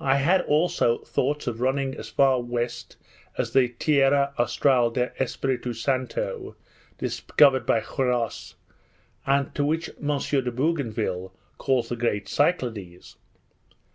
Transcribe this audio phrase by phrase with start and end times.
[0.00, 2.98] I had also thoughts of running as far west
[3.38, 6.56] as the Tierra Austral del Espiritu Santo,
[6.98, 8.56] discovered by Quiros,
[9.26, 10.18] and which M.
[10.20, 13.16] de Bougainville calls the Great Cyclades.